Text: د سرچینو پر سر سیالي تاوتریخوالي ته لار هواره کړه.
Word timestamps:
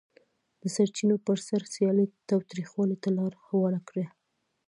د 0.61 0.63
سرچینو 0.75 1.15
پر 1.25 1.37
سر 1.47 1.61
سیالي 1.73 2.05
تاوتریخوالي 2.29 2.97
ته 3.03 3.09
لار 3.17 3.33
هواره 3.45 3.79
کړه. 3.89 4.05